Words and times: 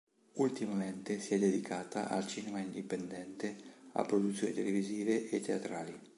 Ultimamente 0.37 1.19
si 1.19 1.35
è 1.35 1.37
dedicata 1.37 2.09
al 2.09 2.25
cinema 2.25 2.57
indipendente, 2.57 3.55
a 3.91 4.01
produzioni 4.03 4.51
televisive 4.51 5.29
e 5.29 5.39
teatrali. 5.41 5.95